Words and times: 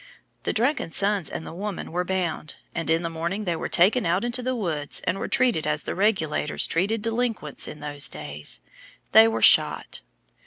The 0.45 0.51
drunken 0.51 0.91
sons 0.91 1.29
and 1.29 1.45
the 1.45 1.53
woman 1.53 1.91
were 1.91 2.03
bound, 2.03 2.55
and 2.73 2.89
in 2.89 3.03
the 3.03 3.09
morning 3.11 3.45
they 3.45 3.55
were 3.55 3.69
taken 3.69 4.03
out 4.03 4.23
into 4.23 4.41
the 4.41 4.55
woods 4.55 4.99
and 5.01 5.19
were 5.19 5.27
treated 5.27 5.67
as 5.67 5.83
the 5.83 5.93
Regulators 5.93 6.65
treated 6.65 7.03
delinquents 7.03 7.67
in 7.67 7.81
those 7.81 8.09
days. 8.09 8.61
They 9.11 9.27
were 9.27 9.43
shot. 9.43 10.01